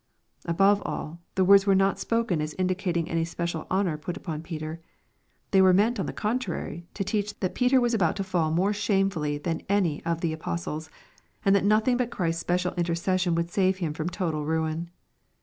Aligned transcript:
Above 0.45 0.81
all, 0.83 1.21
the 1.35 1.45
words 1.45 1.67
were 1.67 1.75
not 1.75 1.99
spoken 1.99 2.41
as 2.41 2.55
indicating 2.57 3.07
any 3.07 3.23
special 3.23 3.67
honor 3.69 3.99
put 3.99 4.17
upon 4.17 4.41
Peter. 4.41 4.81
They 5.51 5.61
were 5.61 5.75
meant 5.75 5.99
on 5.99 6.07
the 6.07 6.11
contrary 6.11 6.87
to 6.95 7.03
teach, 7.03 7.39
that 7.39 7.53
Peter 7.53 7.79
was 7.79 7.93
about 7.93 8.15
to 8.15 8.23
fall 8.23 8.49
more 8.49 8.73
shamefully 8.73 9.37
than 9.37 9.61
any 9.69 10.03
of 10.03 10.21
the 10.21 10.33
apostles, 10.33 10.89
and 11.45 11.55
that 11.55 11.65
nothing 11.65 11.97
but 11.97 12.09
Christ's 12.09 12.41
special 12.41 12.73
intercession 12.77 13.35
would 13.35 13.51
save 13.51 13.77
him 13.77 13.93
firom 13.93 14.09
total 14.09 14.43
ruin. 14.43 14.89